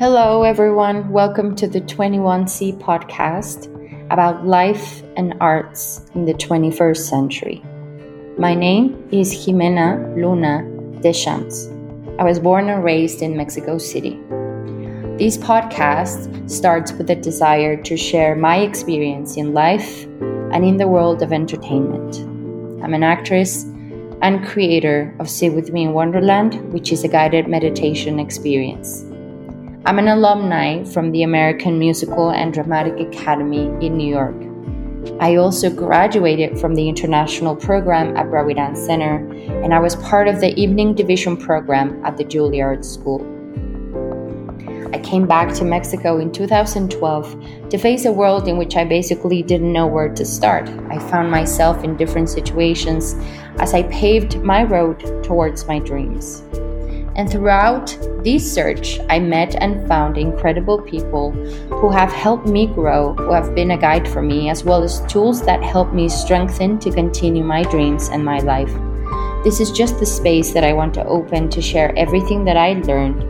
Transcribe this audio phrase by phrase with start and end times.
[0.00, 1.10] Hello, everyone.
[1.10, 3.68] Welcome to the 21C podcast
[4.10, 7.62] about life and arts in the 21st century.
[8.38, 10.62] My name is Jimena Luna
[11.02, 11.68] Deschamps.
[12.18, 14.18] I was born and raised in Mexico City.
[15.18, 20.04] This podcast starts with a desire to share my experience in life
[20.54, 22.20] and in the world of entertainment.
[22.82, 23.64] I'm an actress
[24.22, 29.04] and creator of Sit With Me in Wonderland, which is a guided meditation experience.
[29.86, 34.36] I'm an alumni from the American Musical and Dramatic Academy in New York.
[35.20, 39.26] I also graduated from the international program at Dance Center,
[39.64, 43.24] and I was part of the evening division program at the Juilliard School.
[44.94, 49.42] I came back to Mexico in 2012 to face a world in which I basically
[49.42, 50.68] didn't know where to start.
[50.90, 53.14] I found myself in different situations
[53.58, 56.42] as I paved my road towards my dreams.
[57.16, 63.14] And throughout this search, I met and found incredible people who have helped me grow,
[63.14, 66.78] who have been a guide for me, as well as tools that help me strengthen
[66.78, 68.72] to continue my dreams and my life.
[69.42, 72.74] This is just the space that I want to open to share everything that I
[72.74, 73.24] learned,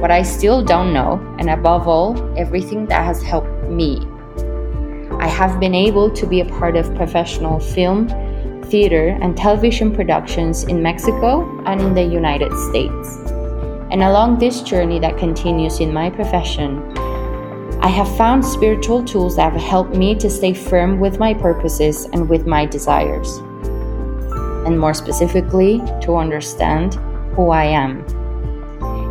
[0.00, 4.00] what I still don't know, and above all, everything that has helped me.
[5.20, 8.08] I have been able to be a part of professional film
[8.66, 13.16] theater and television productions in Mexico and in the United States.
[13.90, 16.78] And along this journey that continues in my profession,
[17.80, 22.04] I have found spiritual tools that have helped me to stay firm with my purposes
[22.12, 23.38] and with my desires.
[24.66, 26.94] And more specifically, to understand
[27.34, 28.04] who I am.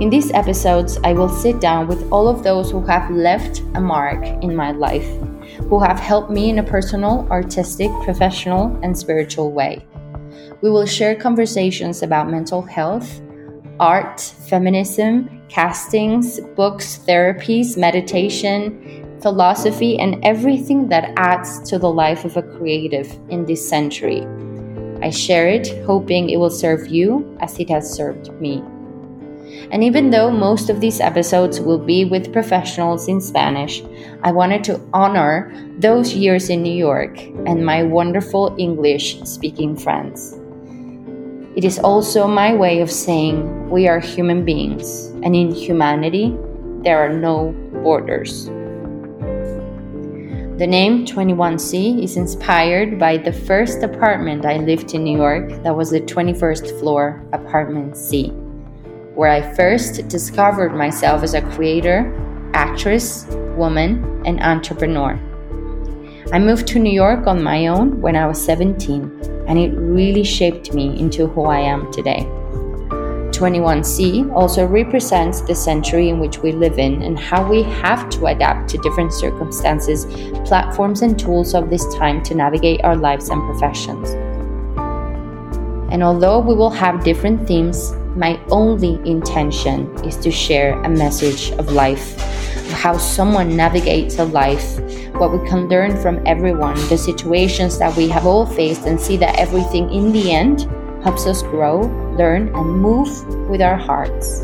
[0.00, 3.80] In these episodes, I will sit down with all of those who have left a
[3.80, 5.08] mark in my life
[5.68, 9.84] who have helped me in a personal, artistic, professional, and spiritual way.
[10.60, 13.20] We will share conversations about mental health,
[13.80, 22.36] art, feminism, castings, books, therapies, meditation, philosophy, and everything that adds to the life of
[22.36, 24.26] a creative in this century.
[25.00, 28.62] I share it hoping it will serve you as it has served me.
[29.70, 33.82] And even though most of these episodes will be with professionals in Spanish,
[34.22, 40.38] I wanted to honor those years in New York and my wonderful English speaking friends.
[41.54, 46.36] It is also my way of saying we are human beings, and in humanity,
[46.82, 48.46] there are no borders.
[50.58, 55.76] The name 21C is inspired by the first apartment I lived in New York that
[55.76, 58.32] was the 21st floor apartment C
[59.18, 62.06] where I first discovered myself as a creator,
[62.54, 65.18] actress, woman, and entrepreneur.
[66.32, 70.22] I moved to New York on my own when I was 17, and it really
[70.22, 72.28] shaped me into who I am today.
[73.34, 78.26] 21C also represents the century in which we live in and how we have to
[78.26, 80.04] adapt to different circumstances,
[80.46, 84.10] platforms, and tools of this time to navigate our lives and professions.
[85.92, 91.52] And although we will have different themes, my only intention is to share a message
[91.52, 92.16] of life,
[92.66, 94.80] of how someone navigates a life,
[95.14, 99.16] what we can learn from everyone, the situations that we have all faced, and see
[99.16, 100.62] that everything in the end
[101.04, 101.82] helps us grow,
[102.18, 103.08] learn, and move
[103.48, 104.42] with our hearts.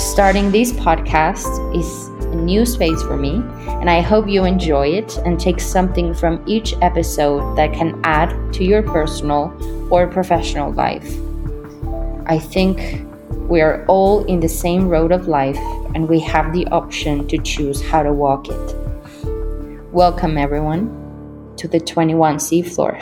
[0.00, 1.46] Starting this podcast
[1.78, 3.42] is a new space for me,
[3.78, 8.54] and I hope you enjoy it and take something from each episode that can add
[8.54, 9.52] to your personal
[9.92, 11.23] or professional life.
[12.26, 13.06] I think
[13.50, 15.58] we are all in the same road of life
[15.94, 18.76] and we have the option to choose how to walk it.
[19.92, 20.88] Welcome, everyone,
[21.58, 22.98] to the 21C floor.